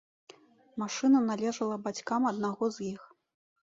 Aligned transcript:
Машына 0.83 1.19
належала 1.29 1.75
бацькам 1.89 2.21
аднаго 2.33 2.65
з 2.79 2.89
іх. 2.93 3.01